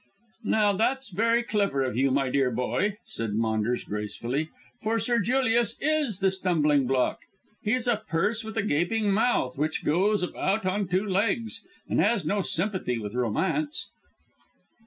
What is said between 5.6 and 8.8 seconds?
is the stumbling block. He's a purse with a